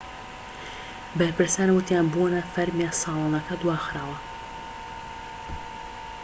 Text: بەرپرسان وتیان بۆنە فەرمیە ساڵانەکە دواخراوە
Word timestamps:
بەرپرسان 1.17 1.69
وتیان 1.73 2.05
بۆنە 2.13 2.41
فەرمیە 2.53 2.89
ساڵانەکە 3.01 3.55
دواخراوە 3.61 4.17